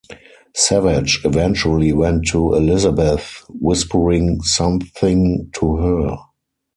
Savage 0.55 1.21
eventually 1.25 1.93
went 1.93 2.25
to 2.29 2.55
Elizabeth, 2.55 3.45
whispering 3.49 4.41
something 4.41 5.47
to 5.53 5.75
her. 5.75 6.17